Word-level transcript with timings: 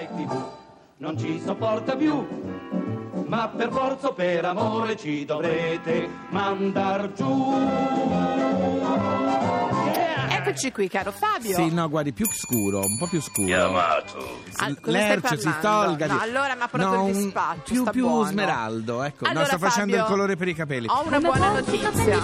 Rai 0.00 0.08
TV 0.16 0.42
non 0.96 1.18
ci 1.18 1.38
sopporta 1.44 1.94
più, 1.94 2.26
ma 3.26 3.48
per 3.48 3.70
forza 3.70 4.08
o 4.08 4.12
per 4.14 4.46
amore 4.46 4.96
ci 4.96 5.26
dovrete 5.26 6.08
mandar 6.30 7.12
giù. 7.12 7.52
Eccoci 10.30 10.72
qui, 10.72 10.88
caro 10.88 11.12
Fabio. 11.12 11.54
Sì, 11.54 11.70
no, 11.72 11.86
guardi, 11.90 12.12
più 12.12 12.26
scuro, 12.26 12.78
un 12.80 12.96
po' 12.98 13.06
più 13.08 13.20
scuro. 13.20 13.46
Chiamato. 13.46 14.38
Ah, 14.56 14.74
cosa 14.74 14.90
Lercio 14.90 15.36
si 15.36 15.52
tolga. 15.60 16.06
No, 16.06 16.14
di- 16.14 16.18
allora 16.22 16.52
ha 16.58 16.68
portato 16.68 16.94
No, 16.96 17.08
il 17.08 17.14
dispaccio, 17.14 17.72
Più, 17.72 17.80
sta 17.82 17.90
più 17.90 18.06
buono. 18.06 18.24
smeraldo, 18.30 19.02
ecco. 19.02 19.24
Allora, 19.26 19.40
no, 19.40 19.46
sta 19.46 19.58
facendo 19.58 19.92
Fabio, 19.92 20.06
il 20.06 20.10
colore 20.10 20.36
per 20.36 20.48
i 20.48 20.54
capelli. 20.54 20.86
Ho 20.88 21.02
una 21.06 21.16
Come 21.20 21.28
buona 21.28 21.52
notizia. 21.52 22.18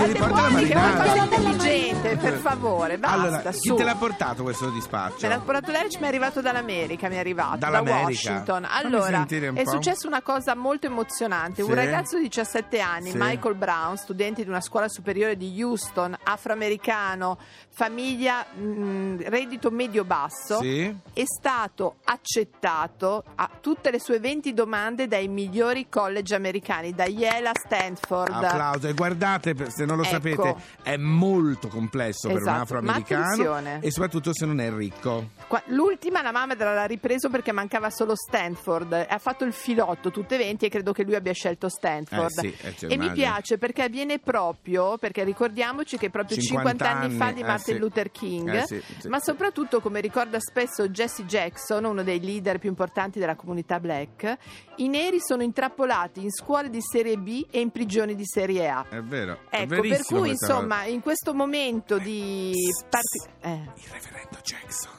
Mi 0.00 0.06
Fate 0.06 0.12
riporta 0.12 0.42
la 0.42 0.48
marinara. 0.50 1.04
cosa 1.04 1.22
intelligente, 1.24 2.16
per 2.16 2.34
favore, 2.38 2.98
basta, 2.98 3.16
allora, 3.20 3.50
chi 3.50 3.58
su. 3.68 3.74
te 3.76 3.84
l'ha 3.84 3.94
portato 3.96 4.42
questo 4.42 4.70
dispaccio? 4.70 5.16
Me 5.26 5.28
l'ha 5.28 5.40
portato 5.40 5.70
Lerch, 5.70 5.96
mi 5.98 6.04
è 6.04 6.06
arrivato 6.08 6.40
dall'America, 6.40 7.08
mi 7.08 7.16
è 7.16 7.18
arrivato 7.18 7.56
Dall'America? 7.58 7.98
da 7.98 8.04
Washington. 8.06 8.62
Fammi 8.64 8.84
Allora, 8.86 9.06
sentire 9.18 9.48
un 9.48 9.56
è 9.56 9.62
po'. 9.64 9.70
successa 9.72 10.06
una 10.06 10.22
cosa 10.22 10.54
molto 10.54 10.86
emozionante. 10.86 11.62
Sì. 11.62 11.68
Un 11.68 11.74
ragazzo 11.74 12.16
di 12.16 12.22
17 12.24 12.80
anni, 12.80 13.10
Sì. 13.10 13.16
Michael 13.18 13.54
Brown, 13.56 13.96
studente 13.96 14.42
di 14.42 14.48
una 14.48 14.60
scuola 14.62 14.88
superiore 14.88 15.36
di 15.36 15.62
Houston, 15.62 16.16
afroamericano, 16.22 17.38
famiglia 17.68 18.44
mh, 18.54 19.24
reddito 19.28 19.70
medio-basso, 19.70 20.60
Sì? 20.60 20.94
è 21.12 21.22
stato 21.24 21.96
accettato 22.04 23.24
a 23.34 23.50
tutte 23.60 23.90
le 23.90 23.98
sue 24.00 24.18
20 24.20 24.54
domande 24.54 25.06
dai 25.08 25.28
migliori 25.28 25.88
college 25.88 26.34
americani, 26.34 26.94
da 26.94 27.04
Yale 27.06 27.48
a 27.48 27.52
Stanford. 27.54 28.32
Applauso. 28.32 28.86
E 28.88 28.92
guardate, 28.94 29.54
per- 29.54 29.70
se 29.70 29.84
non 29.84 29.89
lo 29.96 30.02
Ecco. 30.02 30.10
sapete, 30.10 30.54
è 30.82 30.96
molto 30.96 31.68
complesso 31.68 32.28
per 32.28 32.36
un 32.36 32.42
Esatto, 32.42 32.62
afroamericano. 32.62 33.78
E 33.80 33.90
soprattutto 33.90 34.32
se 34.32 34.46
non 34.46 34.60
è 34.60 34.72
ricco. 34.72 35.30
Qua- 35.46 35.62
L'ultima 35.66 36.22
la 36.22 36.32
mamma 36.32 36.54
l'ha 36.56 36.84
ripreso 36.84 37.28
perché 37.30 37.52
mancava 37.52 37.90
solo 37.90 38.14
Stanford. 38.14 39.06
Ha 39.08 39.18
fatto 39.18 39.44
il 39.44 39.52
filotto 39.52 40.10
tutte 40.10 40.34
e 40.36 40.38
20 40.38 40.66
e 40.66 40.68
credo 40.68 40.92
che 40.92 41.02
lui 41.04 41.14
abbia 41.14 41.32
scelto 41.32 41.68
Stanford. 41.68 42.38
Eh 42.38 42.40
sì, 42.40 42.56
eh, 42.62 42.74
ci 42.76 42.86
e 42.86 42.96
mi 42.96 43.10
piace 43.12 43.58
perché 43.58 43.82
avviene 43.82 44.18
proprio, 44.18 44.98
perché 44.98 45.24
ricordiamoci 45.24 45.96
che 45.96 46.10
proprio 46.10 46.36
50, 46.38 46.70
50 46.70 46.90
anni 46.90 47.16
fa 47.16 47.32
di 47.32 47.40
eh 47.40 47.44
Martin 47.44 47.74
sì. 47.74 47.80
Luther 47.80 48.10
King, 48.10 48.54
Eh 48.54 48.66
sì, 48.66 48.82
ma 49.08 49.18
soprattutto 49.20 49.80
come 49.80 50.00
ricorda 50.00 50.38
spesso 50.40 50.88
Jesse 50.88 51.24
Jackson, 51.24 51.84
uno 51.84 52.02
dei 52.02 52.20
leader 52.20 52.58
più 52.58 52.68
importanti 52.68 53.18
della 53.18 53.34
comunità 53.36 53.80
black, 53.80 54.36
i 54.76 54.88
neri 54.88 55.18
sono 55.20 55.42
intrappolati 55.42 56.22
in 56.22 56.30
scuole 56.30 56.70
di 56.70 56.80
serie 56.80 57.16
B 57.16 57.46
e 57.50 57.60
in 57.60 57.70
prigioni 57.70 58.14
di 58.14 58.24
serie 58.24 58.68
A. 58.68 58.86
È 58.88 59.00
vero. 59.00 59.40
è 59.48 59.62
Ecco, 59.62 59.79
per 59.88 60.02
cui 60.04 60.28
insomma, 60.30 60.84
in 60.84 61.00
questo 61.00 61.34
momento 61.34 61.98
di... 61.98 62.52
parti- 62.88 63.30
eh. 63.40 63.70
Il 63.76 63.90
reverendo 63.90 64.38
Jackson 64.42 64.98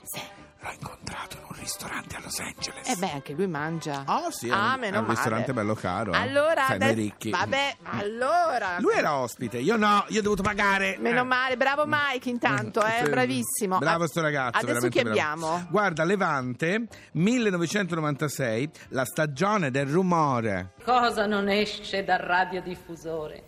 l'ho 0.64 0.70
incontrato 0.80 1.38
in 1.38 1.44
un 1.50 1.56
ristorante 1.58 2.16
a 2.18 2.20
Los 2.22 2.38
Angeles. 2.40 2.88
Eh 2.88 2.96
beh, 2.96 3.12
anche 3.14 3.34
lui 3.34 3.48
mangia. 3.48 4.04
Ah, 4.06 4.28
sì, 4.30 4.48
è 4.48 4.52
ah, 4.52 4.74
un- 4.76 4.80
meno 4.80 4.96
è 4.98 5.00
un 5.00 5.06
male. 5.06 5.16
ristorante 5.16 5.54
bello 5.54 5.74
caro, 5.74 6.14
eh. 6.14 6.18
Allora, 6.18 6.66
Sai, 6.68 6.76
adesso- 6.76 6.94
ricchi. 6.94 7.30
Vabbè, 7.32 7.76
allora. 7.84 8.78
Lui 8.80 8.94
era 8.94 9.16
ospite, 9.16 9.58
io 9.58 9.76
no, 9.76 10.06
io 10.10 10.20
ho 10.20 10.22
dovuto 10.22 10.44
pagare. 10.44 10.98
Meno 11.00 11.22
Eh. 11.22 11.24
male, 11.24 11.58
bravo 11.58 11.86
Mike 11.88 12.30
intanto, 12.30 12.86
eh, 12.86 13.02
Sì. 13.04 13.10
bravissimo. 13.10 13.80
Bravo 13.80 14.06
sto 14.06 14.22
ragazzo. 14.22 14.60
Adesso 14.60 14.88
chi 14.90 15.02
bravo. 15.02 15.10
abbiamo? 15.10 15.66
Guarda, 15.72 16.04
Levante, 16.04 16.86
1996, 17.14 18.70
la 18.90 19.06
stagione 19.06 19.72
del 19.72 19.88
rumore. 19.88 20.74
Cosa 20.84 21.26
non 21.26 21.50
esce 21.50 22.04
dal 22.04 22.20
radiodiffusore? 22.20 23.46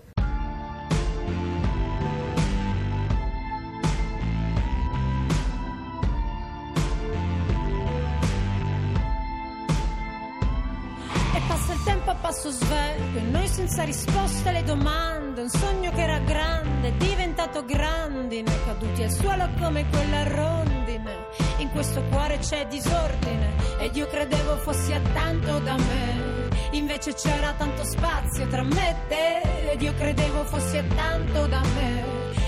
Senza 13.53 13.83
risposte 13.83 14.49
alle 14.49 14.63
domande. 14.63 15.43
Un 15.43 15.49
sogno 15.49 15.91
che 15.91 16.01
era 16.01 16.17
grande, 16.19 16.97
diventato 16.97 17.63
grandine, 17.63 18.51
caduti 18.65 19.03
al 19.03 19.11
suolo 19.11 19.47
come 19.59 19.87
quella 19.89 20.23
rondine. 20.23 21.27
In 21.57 21.69
questo 21.69 22.01
cuore 22.09 22.39
c'è 22.39 22.65
disordine 22.65 23.53
ed 23.79 23.95
io 23.95 24.07
credevo 24.07 24.57
fossi 24.57 24.91
a 24.91 24.99
tanto 25.13 25.59
da 25.59 25.75
me. 25.77 26.49
Invece 26.71 27.13
c'era 27.13 27.53
tanto 27.53 27.83
spazio 27.83 28.47
tra 28.47 28.63
me 28.63 28.89
e 28.89 28.95
te 29.07 29.71
ed 29.71 29.81
io 29.81 29.93
credevo 29.93 30.43
fossi 30.45 30.77
a 30.77 30.83
tanto 30.95 31.45
da 31.45 31.61
me. 31.75 32.03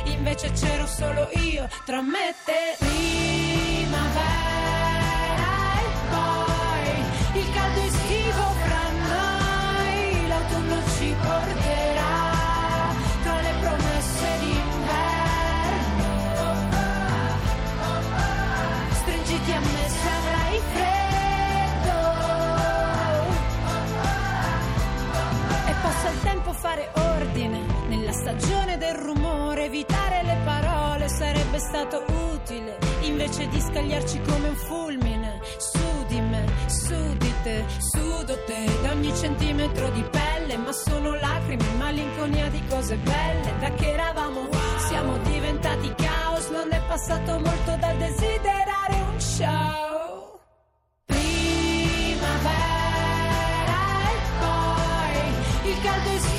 Invece 0.06 0.52
c'ero 0.54 0.88
solo 0.88 1.30
io 1.34 1.68
tra 1.86 2.02
me 2.02 2.30
e 2.30 2.36
te. 2.46 2.78
Primavera 2.80 4.16
e 5.78 5.88
poi 6.10 7.42
il 7.42 7.54
caldo 7.54 7.80
estivo 7.82 8.15
ci 11.06 11.16
porterà 11.22 12.94
tra 13.22 13.42
le 13.42 13.54
promesse 13.60 14.40
d'inverno. 14.40 16.08
Stringiti 18.92 19.52
a 19.52 19.60
me 19.60 19.88
se 19.88 20.10
avrai 20.20 20.62
freddo. 20.74 22.00
E 25.68 25.74
passa 25.84 26.10
il 26.10 26.22
tempo 26.24 26.50
a 26.50 26.54
fare 26.54 26.90
ordine 26.94 27.62
nella 27.88 28.12
stagione 28.12 28.78
del 28.80 28.96
rumore, 28.96 29.66
evitare 29.66 30.24
le 30.24 30.38
parole 30.44 31.08
sarebbe 31.08 31.60
stato 31.60 32.04
utile, 32.34 32.80
invece 33.02 33.48
di 33.50 33.62
scagliarci 33.62 34.22
come 34.22 34.48
un 34.50 34.56
fulmine, 34.56 35.40
su 35.58 36.06
di 36.08 36.20
me, 36.20 36.46
su 36.66 37.16
di 37.18 37.34
te, 37.44 37.64
sudo 37.78 38.44
te, 38.46 38.66
da 38.82 38.90
ogni 38.90 39.14
centimetro 39.16 39.90
di 39.90 40.04
pelle, 40.10 40.35
ma 40.54 40.72
sono 40.72 41.16
lacrime, 41.16 41.66
malinconia 41.78 42.50
di 42.50 42.62
cose 42.70 42.96
belle, 42.98 43.54
da 43.60 43.72
che 43.72 43.92
eravamo, 43.94 44.48
siamo 44.88 45.18
diventati 45.24 45.94
caos, 45.96 46.50
non 46.50 46.72
è 46.72 46.82
passato 46.88 47.40
molto 47.40 47.76
dal 47.80 47.98
desiderare 47.98 48.96
un 49.12 49.20
show. 49.20 50.40
Primavera 51.06 52.56
e 54.12 54.18
poi 54.40 55.72
il 55.72 55.82
caldo 55.82 56.10
fra 56.10 56.35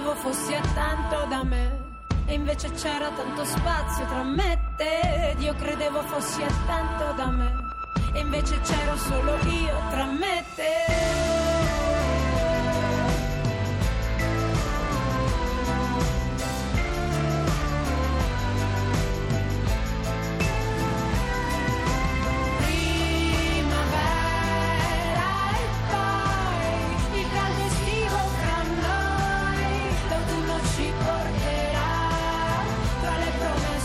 Credevo 0.00 0.18
fossi 0.18 0.58
tanto 0.72 1.26
da 1.28 1.44
me. 1.44 1.78
E 2.24 2.32
invece 2.32 2.70
c'era 2.70 3.10
tanto 3.10 3.44
spazio 3.44 4.06
tra 4.06 4.22
me 4.22 4.52
e 4.52 4.58
te 4.76 5.36
io 5.40 5.54
credevo 5.54 6.00
fossi 6.04 6.40
tanto 6.64 7.12
da 7.16 7.26
me 7.26 7.52
E 8.12 8.20
invece 8.20 8.58
c'ero 8.60 8.96
solo 8.96 9.36
io 9.46 9.76
tra 9.90 10.06
me 10.06 10.38
e 10.38 10.44
te 10.54 11.29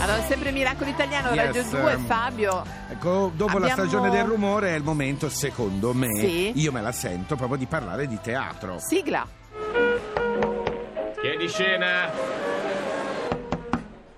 Allora, 0.08 0.22
sempre 0.22 0.52
Miracolo 0.52 0.88
Italiano, 0.88 1.30
Yes, 1.34 1.46
Radio 1.46 1.64
2, 1.80 1.92
ehm, 1.92 2.04
Fabio. 2.06 2.64
Ecco, 2.90 3.32
dopo 3.34 3.58
la 3.58 3.66
Abbiamo- 3.66 3.82
stagione 3.88 4.10
del 4.10 4.22
rumore 4.24 4.68
è 4.68 4.76
il 4.76 4.84
momento, 4.84 5.28
secondo 5.28 5.92
me, 5.94 6.14
Sì. 6.20 6.52
io 6.54 6.70
me 6.70 6.80
la 6.80 6.92
sento 6.92 7.34
proprio 7.34 7.58
di 7.58 7.66
parlare 7.66 8.06
di 8.06 8.16
teatro. 8.22 8.76
Sigla. 8.78 9.26
Chiedi 11.20 11.48
scena. 11.48 12.08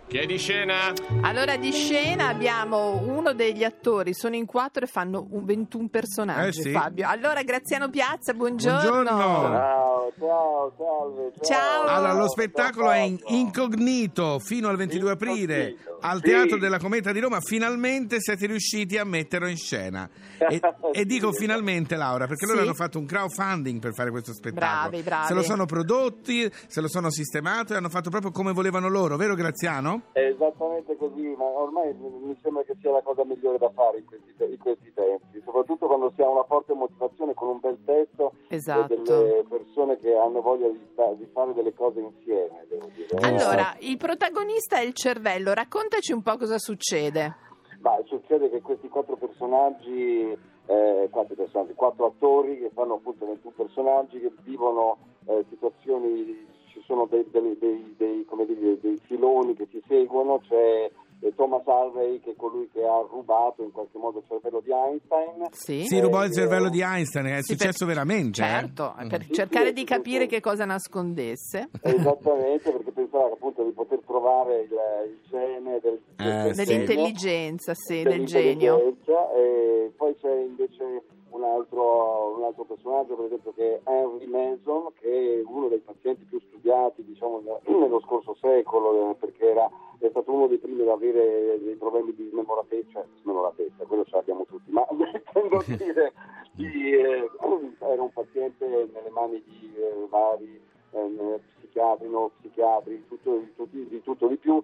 Chiedi 0.08 0.36
scena. 0.36 0.92
Allora, 1.22 1.56
di 1.56 1.72
scena 1.72 2.28
abbiamo 2.28 3.00
uno 3.06 3.32
degli 3.32 3.64
attori, 3.64 4.12
sono 4.12 4.34
in 4.36 4.44
quattro 4.44 4.84
e 4.84 4.86
fanno 4.88 5.26
un 5.30 5.44
21 5.46 5.88
personaggi, 5.88 6.58
Eh 6.60 6.62
sì. 6.64 6.70
Fabio. 6.70 7.08
Allora, 7.08 7.42
Graziano 7.42 7.88
Piazza, 7.88 8.34
buongiorno. 8.34 8.90
Buongiorno. 8.90 9.87
Ciao, 10.18 10.26
Ciao, 10.28 10.72
ciao, 10.76 11.12
salve, 11.14 11.32
Ciao. 11.40 11.82
Allora, 11.86 12.12
lo 12.14 12.28
spettacolo 12.28 12.90
è 12.90 12.98
in- 13.00 13.18
incognito 13.26 14.38
fino 14.38 14.68
al 14.68 14.76
22 14.76 15.10
aprile 15.10 15.68
Incognito, 15.70 15.98
al 16.00 16.16
sì. 16.16 16.22
Teatro 16.22 16.58
della 16.58 16.78
Cometa 16.78 17.12
di 17.12 17.20
Roma. 17.20 17.40
Finalmente 17.40 18.16
siete 18.20 18.46
riusciti 18.46 18.96
a 18.96 19.04
metterlo 19.04 19.48
in 19.48 19.56
scena. 19.56 20.08
E, 20.38 20.60
e 20.92 21.04
dico 21.04 21.32
Sì. 21.32 21.40
finalmente, 21.40 21.96
Laura, 21.96 22.26
perché 22.26 22.46
loro 22.46 22.58
Sì. 22.58 22.64
hanno 22.64 22.74
fatto 22.74 22.98
un 22.98 23.06
crowdfunding 23.06 23.80
per 23.80 23.92
fare 23.94 24.10
questo 24.10 24.32
spettacolo. 24.32 24.88
Bravi, 24.88 25.02
bravi. 25.02 25.26
Se 25.26 25.34
lo 25.34 25.42
sono 25.42 25.66
prodotti, 25.66 26.50
se 26.66 26.80
lo 26.80 26.88
sono 26.88 27.10
sistemato 27.10 27.72
e 27.74 27.76
hanno 27.76 27.88
fatto 27.88 28.10
proprio 28.10 28.30
come 28.30 28.52
volevano 28.52 28.88
loro, 28.88 29.16
vero 29.16 29.34
Graziano? 29.34 30.02
È 30.12 30.20
esattamente 30.20 30.96
così, 30.96 31.34
ma 31.36 31.44
ormai 31.44 31.92
mi 31.94 32.36
sembra 32.42 32.62
che 32.62 32.74
sia 32.80 32.90
la 32.92 33.02
cosa 33.02 33.24
migliore 33.24 33.58
da 33.58 33.70
fare 33.74 33.98
in 33.98 34.04
questi, 34.06 34.34
te- 34.36 34.44
in 34.46 34.58
questi 34.58 34.92
tempi, 34.94 35.40
soprattutto 35.44 35.86
quando 35.86 36.12
si 36.14 36.22
ha 36.22 36.28
una 36.28 36.44
forte 36.44 36.72
motivazione 36.74 37.34
con 37.34 37.48
un 37.48 37.60
bel 37.60 37.78
testo 37.84 38.32
Esatto. 38.48 38.92
e 38.94 39.02
delle 39.02 39.44
persone 39.48 39.97
che 40.00 40.14
hanno 40.16 40.40
voglia 40.40 40.68
di, 40.68 40.78
di 41.16 41.26
fare 41.32 41.52
delle 41.54 41.74
cose 41.74 42.00
insieme, 42.00 42.64
devo 42.68 42.88
dire. 42.94 43.16
Allora, 43.20 43.76
il 43.80 43.96
protagonista 43.96 44.78
è 44.78 44.84
il 44.84 44.94
cervello, 44.94 45.52
raccontaci 45.52 46.12
un 46.12 46.22
po' 46.22 46.36
cosa 46.36 46.58
succede. 46.58 47.34
Ma 47.80 47.96
succede 48.06 48.50
che 48.50 48.60
questi 48.60 48.88
quattro 48.88 49.16
personaggi, 49.16 50.36
eh, 50.66 51.08
quattro 51.10 51.34
personaggi, 51.34 51.74
quattro 51.74 52.06
attori 52.06 52.58
che 52.58 52.70
fanno 52.74 52.94
appunto 52.94 53.26
21 53.26 53.54
personaggi 53.56 54.20
che 54.20 54.32
vivono 54.42 54.98
eh, 55.26 55.44
situazioni, 55.48 56.46
ci 56.68 56.82
sono 56.86 57.06
dei, 57.06 57.24
dei- 57.30 57.56
dei- 57.58 57.94
dei, 57.96 58.24
come 58.24 58.46
dire, 58.46 58.80
dei 58.80 58.98
filoni 59.06 59.54
che 59.54 59.68
si 59.70 59.80
seguono, 59.86 60.40
c'è 60.48 60.54
eh, 60.56 60.92
Thomas 61.34 61.62
Harvey 61.66 62.20
che 62.20 62.30
è 62.32 62.36
colui 62.36 62.68
che 62.72 62.82
ha 62.84 63.00
rubato 63.10 63.62
in 63.62 63.72
qualche 63.72 63.98
modo 63.98 64.18
il 64.18 64.24
cervello 64.28 64.60
di 64.60 64.70
Einstein. 64.70 65.46
Sì? 65.50 65.84
Si 65.84 66.00
rubò 66.00 66.24
il 66.24 66.30
Eh, 66.30 66.34
cervello 66.34 66.68
di 66.68 66.80
Einstein, 66.80 67.26
è 67.26 67.42
Sì, 67.42 67.52
successo 67.54 67.84
per- 67.84 67.94
veramente. 67.94 68.40
eh? 68.40 68.44
Certo, 68.44 68.94
per 69.08 69.22
Sì, 69.24 69.32
cercare 69.32 69.66
sì, 69.68 69.72
di 69.72 69.84
capire 69.84 70.22
sì. 70.22 70.28
che 70.28 70.40
cosa 70.40 70.64
nascondesse. 70.64 71.68
Esattamente, 71.82 72.70
perché 72.70 72.90
pensava 72.92 73.32
appunto 73.32 73.62
di 73.64 73.70
poter 73.72 74.00
trovare 74.06 74.60
il, 74.62 74.70
il 75.08 75.18
gene 75.28 75.80
del, 75.80 76.00
Eh, 76.18 76.24
del 76.24 76.54
sì. 76.54 76.64
genio. 76.64 76.86
Dell'intelligenza, 76.86 77.72
sì, 77.74 78.02
del 78.02 78.24
genio. 78.24 78.78
E 78.78 79.92
poi 79.96 80.14
c'è 80.20 80.32
invece 80.32 81.02
un 81.38 81.44
altro, 81.44 82.36
un 82.36 82.44
altro 82.44 82.64
personaggio, 82.64 83.14
per 83.14 83.26
esempio, 83.26 83.52
che 83.54 83.80
è 83.82 83.90
Henry 83.90 84.26
Mason, 84.26 84.92
che 84.98 85.40
è 85.40 85.42
uno 85.46 85.68
dei 85.68 85.78
pazienti 85.78 86.24
più 86.24 86.40
studiati 86.40 87.04
diciamo, 87.04 87.40
nello 87.66 88.00
scorso 88.00 88.36
secolo, 88.40 89.10
eh, 89.10 89.14
perché 89.14 89.50
era, 89.50 89.70
è 89.98 90.08
stato 90.10 90.32
uno 90.32 90.48
dei 90.48 90.58
primi 90.58 90.82
ad 90.82 90.88
avere 90.88 91.58
dei 91.62 91.76
problemi 91.76 92.12
di 92.14 92.28
smemoratezza, 92.28 92.90
cioè 92.92 93.04
smemoratezza, 93.22 93.84
quello 93.84 94.04
ce 94.04 94.16
l'abbiamo 94.16 94.44
tutti, 94.44 94.70
ma 94.70 94.86
intendo 94.90 95.62
dire, 95.66 96.12
di, 96.52 96.90
eh, 96.92 97.30
era 97.78 98.02
un 98.02 98.12
paziente 98.12 98.66
nelle 98.66 99.10
mani 99.10 99.42
di 99.44 99.72
eh, 99.76 100.06
vari 100.08 100.60
eh, 100.90 101.40
psichiatri, 101.58 102.08
no 102.08 102.32
psichiatri, 102.40 102.96
di 102.96 103.06
tutto, 103.06 103.36
di, 103.38 103.54
tutti- 103.54 103.88
di 103.88 104.02
tutto 104.02 104.26
di 104.26 104.36
più 104.36 104.60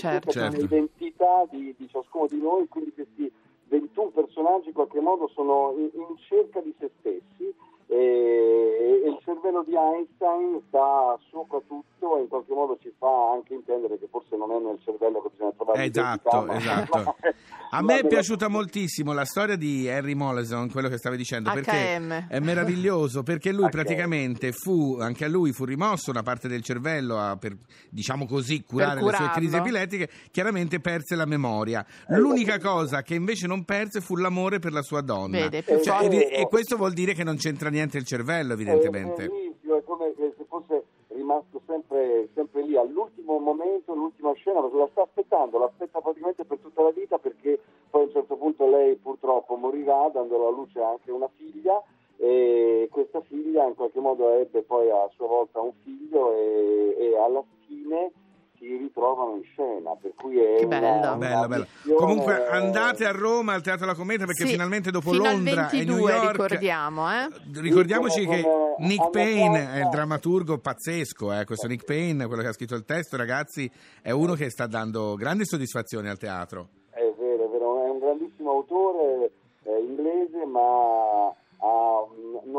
Certo. 0.00 0.48
di 0.48 0.62
identità 0.62 1.46
di, 1.50 1.74
di 1.76 1.88
ciascuno 1.88 2.26
di 2.26 2.40
noi, 2.40 2.66
quindi 2.68 2.92
questi 2.92 3.30
21 3.68 4.10
personaggi 4.10 4.68
in 4.68 4.74
qualche 4.74 5.00
modo 5.00 5.28
sono 5.28 5.74
in, 5.76 5.90
in 5.92 6.16
cerca 6.16 6.60
di 6.60 6.74
se 6.78 6.90
stessi 6.98 7.54
e, 7.86 9.02
e 9.04 9.08
il 9.08 9.18
cervello 9.22 9.62
di 9.62 9.74
Einstein 9.74 10.60
sta 10.68 11.18
sopra 11.30 11.60
e 12.18 12.22
in 12.22 12.28
qualche 12.28 12.52
modo 12.54 12.78
ci 12.80 12.92
fa 12.98 13.32
anche 13.32 13.54
intendere 13.54 13.98
che 13.98 14.08
forse 14.10 14.36
non 14.36 14.50
è 14.52 14.58
nel 14.58 14.78
cervello 14.84 15.20
che 15.22 15.28
bisogna 15.32 15.52
trovare 15.56 15.84
Esatto, 15.84 16.40
l'identità, 16.42 16.74
ma- 16.74 16.80
esatto. 16.82 17.16
A 17.72 17.82
me 17.82 18.00
è 18.00 18.06
piaciuta 18.06 18.48
moltissimo 18.48 19.12
la 19.12 19.24
storia 19.24 19.54
di 19.54 19.88
Harry 19.88 20.14
Mollison, 20.14 20.68
quello 20.72 20.88
che 20.88 20.96
stavi 20.96 21.16
dicendo, 21.16 21.52
perché 21.52 21.98
HM. 22.00 22.26
è 22.28 22.40
meraviglioso, 22.40 23.22
perché 23.22 23.52
lui 23.52 23.66
HM. 23.66 23.70
praticamente 23.70 24.50
fu, 24.50 24.96
anche 24.98 25.24
a 25.24 25.28
lui 25.28 25.52
fu 25.52 25.64
rimosso 25.64 26.10
una 26.10 26.24
parte 26.24 26.48
del 26.48 26.62
cervello 26.62 27.16
a, 27.16 27.36
per, 27.36 27.56
diciamo 27.88 28.26
così, 28.26 28.64
curare 28.64 29.00
le 29.00 29.12
sue 29.12 29.30
crisi 29.30 29.54
epilettiche, 29.54 30.08
chiaramente 30.32 30.80
perse 30.80 31.14
la 31.14 31.26
memoria. 31.26 31.86
L'unica 32.08 32.58
cosa 32.58 33.02
che 33.02 33.14
invece 33.14 33.46
non 33.46 33.64
perse 33.64 34.00
fu 34.00 34.16
l'amore 34.16 34.58
per 34.58 34.72
la 34.72 34.82
sua 34.82 35.00
donna. 35.00 35.48
Vede, 35.48 35.62
Cioè, 35.80 36.08
e, 36.10 36.28
e 36.40 36.48
questo 36.48 36.76
vuol 36.76 36.92
dire 36.92 37.12
che 37.14 37.22
non 37.22 37.36
c'entra 37.36 37.68
niente 37.70 37.98
il 37.98 38.04
cervello, 38.04 38.50
È 38.50 38.54
evidentemente. 38.54 39.28
bellissimo, 39.28 39.76
è 39.76 39.82
come 39.84 40.12
se 40.16 40.44
fosse 40.48 40.82
rimasto 41.30 41.62
sempre, 41.66 42.28
sempre 42.34 42.62
lì 42.62 42.76
all'ultimo 42.76 43.38
momento, 43.38 43.94
l'ultima 43.94 44.32
scena, 44.34 44.60
perché 44.60 44.76
la 44.76 44.88
sta 44.90 45.02
aspettando, 45.02 45.58
l'aspetta 45.58 46.00
praticamente 46.00 46.44
per 46.44 46.58
tutta 46.58 46.82
la 46.82 46.90
vita 46.90 47.18
perché 47.18 47.60
poi 47.88 48.02
a 48.02 48.04
un 48.06 48.10
certo 48.10 48.36
punto 48.36 48.68
lei 48.68 48.96
purtroppo 48.96 49.54
morirà 49.54 50.10
dando 50.12 50.36
alla 50.36 50.50
luce 50.50 50.80
anche 50.80 51.12
una 51.12 51.28
figlia 51.36 51.80
e 52.16 52.88
questa 52.90 53.20
figlia 53.22 53.66
in 53.66 53.74
qualche 53.74 54.00
modo 54.00 54.30
ebbe 54.30 54.62
poi 54.62 54.90
a 54.90 55.08
sua 55.14 55.26
volta 55.26 55.60
un 55.60 55.72
figlio 55.82 56.34
e, 56.34 56.96
e 56.98 57.16
alla 57.16 57.42
fine 57.66 58.12
si 58.60 58.76
ritrovano 58.76 59.36
in 59.36 59.42
scena, 59.44 59.96
per 60.00 60.12
cui 60.14 60.38
è 60.38 60.58
Che 60.58 60.66
una, 60.66 60.78
bello. 60.80 60.98
una 60.98 61.16
Bello, 61.16 61.48
bello. 61.48 61.66
Comunque 61.96 62.46
andate 62.46 63.06
a 63.06 63.10
Roma 63.10 63.54
al 63.54 63.62
Teatro 63.62 63.86
La 63.86 63.94
Cometa 63.94 64.26
perché 64.26 64.44
Sì, 64.44 64.50
finalmente 64.52 64.90
dopo 64.90 65.12
fino 65.12 65.24
Londra 65.24 65.68
al 65.68 65.74
e 65.74 65.84
New 65.84 65.94
22 66.04 66.12
York 66.12 66.30
ricordiamo, 66.42 67.10
eh? 67.10 67.28
Ricordiamoci 67.54 68.26
che 68.26 68.42
come- 68.42 68.74
Nick 68.80 69.10
Payne 69.10 69.72
è 69.72 69.78
il 69.80 69.88
drammaturgo 69.88 70.58
pazzesco, 70.58 71.32
eh, 71.32 71.44
questo 71.46 71.66
Nick 71.66 71.84
Payne, 71.84 72.26
quello 72.26 72.42
che 72.42 72.48
ha 72.48 72.52
scritto 72.52 72.74
il 72.74 72.84
testo, 72.84 73.16
ragazzi, 73.16 73.70
è 74.02 74.10
uno 74.10 74.34
che 74.34 74.50
sta 74.50 74.66
dando 74.66 75.14
grandi 75.14 75.46
soddisfazioni 75.46 76.08
al 76.08 76.18
teatro. 76.18 76.68
È 76.90 77.00
vero, 77.18 77.46
è 77.46 77.48
vero, 77.48 77.86
è 77.86 77.90
un 77.90 77.98
grandissimo 77.98 78.50
autore 78.50 79.30
eh, 79.64 79.80
inglese, 79.80 80.44
ma 80.46 81.34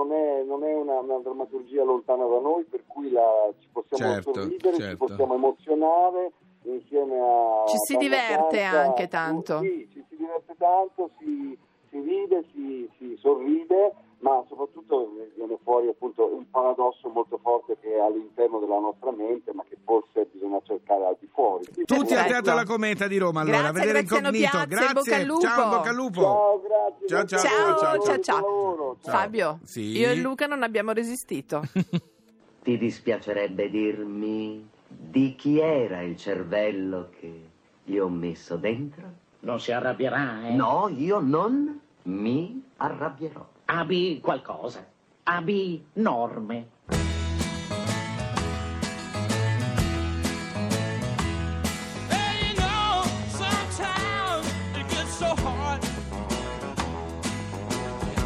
non 0.04 0.12
è, 0.14 0.44
non 0.44 0.64
è 0.64 0.74
una, 0.74 1.00
una 1.00 1.18
drammaturgia 1.20 1.84
lontana 1.84 2.26
da 2.26 2.40
noi, 2.40 2.64
per 2.64 2.84
cui 2.88 3.10
la- 3.12 3.52
ci 3.60 3.68
possiamo 3.72 4.14
Certo, 4.14 4.34
sorridere, 4.34 4.76
certo. 4.78 4.90
ci 4.90 4.96
possiamo 4.98 5.34
emozionare 5.36 6.32
insieme 6.64 7.20
a... 7.20 7.64
Ci 7.68 7.78
si 7.86 7.98
diverte 7.98 8.60
Santa 8.60 8.80
anche 8.82 9.08
tanto. 9.08 9.60
Sì, 9.60 9.88
ci 9.92 10.06
si 10.10 10.16
diverte 10.16 10.56
tanto, 10.58 11.10
si, 11.20 11.58
si 11.90 12.00
ride, 12.00 12.46
si, 12.54 12.90
si 12.98 13.16
sorride, 13.18 13.94
ma 14.20 14.44
soprattutto 14.48 15.12
viene 15.36 15.58
fuori 15.64 15.88
appunto 15.88 16.26
un 16.32 16.48
paradosso 16.50 17.10
molto 17.10 17.40
forte 17.42 17.78
che 17.80 17.96
è 17.96 18.00
all'interno 18.00 18.60
della 18.60 18.78
nostra 18.80 19.12
mente, 19.12 19.52
ma 19.54 19.64
che 19.68 19.78
forse 19.84 20.28
bisogna 20.32 20.60
cercare 20.64 21.06
al 21.06 21.18
di 21.20 21.28
fuori. 21.34 21.66
Tutti 21.86 22.02
al 22.02 22.08
Perfetto. 22.08 22.28
Teatro 22.30 22.54
La 22.56 22.66
Cometa 22.66 23.08
di 23.08 23.18
Roma, 23.18 23.42
allora, 23.42 23.58
Grazie, 23.58 23.70
a 23.70 23.74
vedere 23.86 24.04
Graziano 24.04 24.28
incognito. 24.36 24.68
Piazza, 24.68 25.16
in 25.18 25.28
lupo. 25.28 25.42
ciao, 25.42 25.70
bocca 25.70 25.90
al 25.90 25.96
lupo. 25.96 26.22
Ciao, 26.22 26.62
grazie. 26.62 27.38
Ciao, 27.38 27.66
grazie. 27.68 27.80
ciao, 27.80 28.02
ciao, 28.04 28.20
ciao. 28.20 28.36
lavoro, 28.36 28.98
ciao. 29.04 29.14
Fabio, 29.14 29.60
Sì. 29.64 29.82
io 29.98 30.10
e 30.10 30.16
Luca 30.16 30.46
non 30.48 30.64
abbiamo 30.64 30.92
resistito. 30.92 31.62
Ti 32.64 32.78
dispiacerebbe 32.78 33.70
dirmi 33.70 34.70
di 34.88 35.36
chi 35.36 35.60
era 35.60 36.02
il 36.02 36.16
cervello 36.18 37.10
che 37.20 37.48
gli 37.84 37.98
ho 37.98 38.10
messo 38.10 38.56
dentro? 38.58 39.04
Non 39.40 39.60
si 39.60 39.72
arrabbierà, 39.72 40.48
eh? 40.50 40.54
No, 40.54 40.88
io 40.96 41.20
non 41.20 41.80
mi 42.04 42.64
arrabbierò. 42.78 43.48
Abbi 43.66 44.20
qualcosa. 44.22 44.86
Abbi 45.24 45.84
norme. 45.94 46.68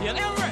Yeah, 0.06 0.45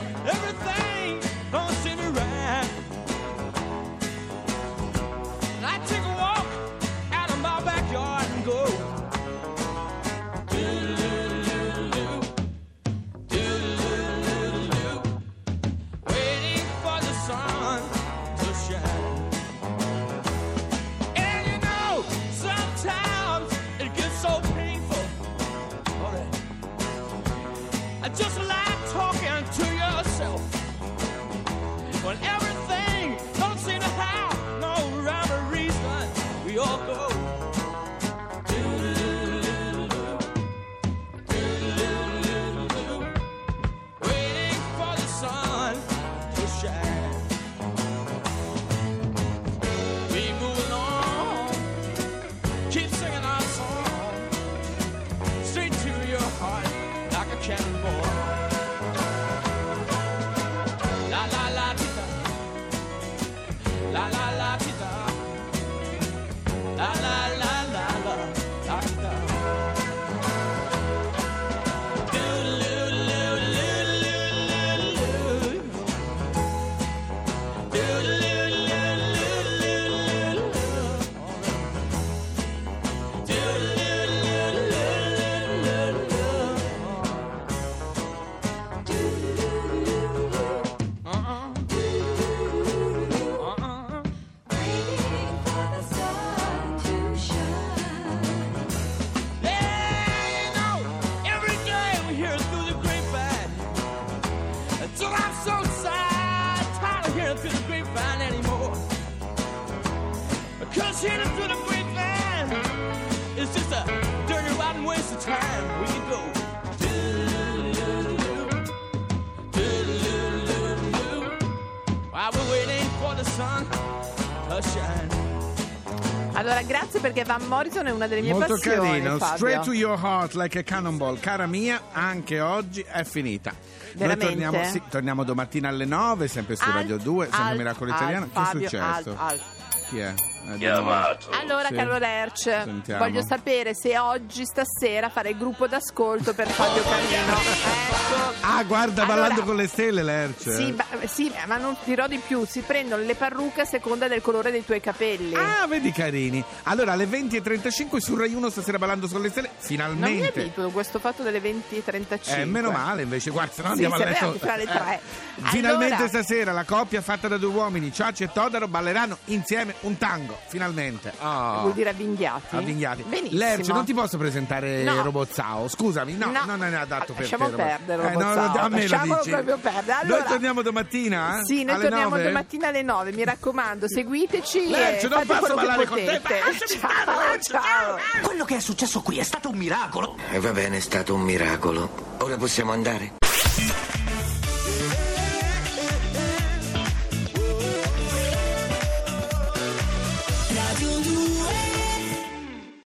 Allora, 126.36 126.62
grazie 126.64 127.00
perché 127.00 127.24
Van 127.24 127.44
Morrison 127.48 127.86
è 127.88 127.92
una 127.92 128.08
delle 128.08 128.22
mie 128.22 128.34
Molto 128.34 128.56
passioni. 128.56 128.90
carino. 128.90 129.18
Fabio. 129.18 129.36
Straight 129.38 129.64
to 129.64 129.72
your 129.74 129.98
heart 129.98 130.34
like 130.34 130.58
a 130.60 130.64
cannonball. 130.64 131.20
Cara 131.20 131.46
mia, 131.46 131.84
anche 131.92 132.40
oggi 132.42 132.82
è 132.86 133.04
finita. 133.04 133.52
Noi 133.52 133.60
Veramente? 133.94 134.26
torniamo, 134.26 134.64
sì, 134.66 134.82
torniamo 134.90 135.24
domattina 135.24 135.70
alle 135.70 135.86
9, 135.86 136.28
sempre 136.28 136.56
su 136.56 136.64
Alt, 136.64 136.74
Radio 136.74 136.98
2, 136.98 137.26
sempre 137.26 137.44
alt, 137.44 137.58
Miracolo 137.58 137.92
alt, 137.92 138.00
Italiano. 138.02 138.26
Che 138.26 138.32
Fabio, 138.34 138.60
è 138.60 138.70
successo? 138.70 138.84
alt, 138.84 139.16
alt. 139.18 139.42
Chi 139.90 140.00
è? 140.00 140.14
Eh, 140.46 140.58
nuovo. 140.58 140.92
Allora, 141.40 141.68
Sì. 141.70 141.74
caro 141.76 141.98
Lerch, 141.98 142.42
Sentiamo. 142.64 143.04
voglio 143.04 143.24
sapere 143.26 143.74
se 143.74 143.98
oggi, 143.98 144.46
stasera, 144.46 145.10
fare 145.10 145.30
il 145.30 145.38
gruppo 145.38 145.68
d'ascolto 145.68 146.34
per 146.34 146.48
Fabio 146.50 146.84
Canino. 146.84 147.34
Ecco. 147.34 148.34
Ah, 148.42 148.64
guarda, 148.64 149.04
Allora- 149.04 149.22
ballando 149.22 149.44
con 149.44 149.56
le 149.56 149.68
stelle, 149.68 150.04
Lerch. 150.04 150.52
Sì, 150.52 150.72
ba- 150.74 150.86
sì, 151.06 151.32
ma 151.48 151.58
non 151.58 151.76
dirò 151.86 152.08
di 152.08 152.18
più. 152.18 152.46
Si 152.46 152.60
prendono 152.62 153.02
le 153.04 153.16
parrucche 153.16 153.62
a 153.62 153.66
seconda 153.66 154.08
del 154.08 154.22
colore 154.22 154.52
dei 154.52 154.66
tuoi 154.66 154.82
capelli. 154.82 155.34
Ah, 155.36 155.66
vedi 155.68 155.92
carini. 155.92 156.44
Allora, 156.64 156.92
alle 156.92 157.06
20.35 157.08 158.00
su 158.02 158.16
Rai 158.16 158.34
1 158.34 158.50
stasera 158.50 158.78
ballando 158.78 159.08
con 159.08 159.22
le 159.22 159.30
stelle, 159.30 159.48
non 159.48 159.58
mi 159.62 159.66
finalmente. 159.68 160.40
abituo 160.42 160.70
questo 160.72 161.00
fatto 161.00 161.24
delle 161.24 161.40
20.35. 161.40 162.42
Eh, 162.42 162.46
meno 162.46 162.70
male 162.72 163.04
invece, 163.04 163.30
guarda, 163.32 163.54
se 163.54 163.62
no 163.62 163.68
Sì, 163.76 163.84
andiamo 163.86 163.96
se 163.98 164.04
a 164.04 164.10
letto. 164.10 164.34
fra 164.40 164.56
le 164.58 164.66
tre. 164.66 165.00
Finalmente 165.46 165.94
Allora- 165.96 166.10
stasera 166.10 166.52
la 166.52 166.64
coppia 166.66 167.02
fatta 167.02 167.28
da 167.28 167.38
due 167.38 167.50
uomini, 167.54 167.92
Ciacci 167.94 168.24
e 168.24 168.32
Todaro, 168.32 168.68
balleranno 168.68 169.18
insieme 169.26 169.74
un 169.82 169.98
tango, 169.98 170.33
finalmente. 170.48 171.14
Oh. 171.20 171.60
Vuol 171.62 171.74
dire 171.74 171.90
avvinghiati? 171.90 172.56
Avvinghiati. 172.56 173.04
Benissimo. 173.04 173.40
Lerch, 173.40 173.68
non 173.68 173.86
ti 173.86 173.94
posso 173.94 174.18
presentare 174.18 174.84
No. 174.84 175.02
Robozzao, 175.04 175.68
scusami, 175.68 176.14
no, 176.16 176.32
No. 176.32 176.46
non 176.46 176.64
è 176.64 176.74
adatto 176.76 177.14
per 177.14 177.22
Lasciamo 177.22 177.50
te. 177.50 177.56
Perdere, 177.56 178.02
Eh, 178.02 178.16
no, 178.16 178.34
Robozzao, 178.34 178.66
a 178.66 178.70
me 178.70 178.80
dici. 178.82 179.30
proprio 179.30 179.58
perdere. 179.58 179.98
Noi 180.04 180.12
Allora- 180.18 180.24
torniamo 180.24 180.62
domattina? 180.62 181.40
eh? 181.40 181.46
Sì, 181.46 181.64
noi 181.64 181.76
Alle 181.76 181.84
torniamo 181.90 182.10
9? 182.16 182.24
domattina 182.24 182.68
alle 182.68 182.82
9, 182.82 183.12
mi 183.12 183.24
raccomando, 183.24 183.88
seguiteci 183.88 184.70
Lerch, 184.70 185.04
e 185.04 185.08
non 185.08 185.26
posso 185.26 185.54
ballare 185.56 185.86
con 185.88 185.98
te. 185.98 186.22
Ciao, 186.24 186.54
stare, 186.66 187.42
ciao. 187.42 187.98
Quello 188.24 188.46
che 188.46 188.58
è 188.58 188.60
successo 188.60 189.02
qui 189.02 189.18
è 189.20 189.24
stato 189.24 189.50
un 189.50 189.58
miracolo. 189.58 190.16
E 190.32 190.40
va 190.40 190.52
bene, 190.52 190.78
è 190.78 190.80
stato 190.82 191.14
un 191.14 191.22
miracolo. 191.22 192.16
Ora 192.20 192.38
possiamo 192.38 192.72
andare. 192.72 193.23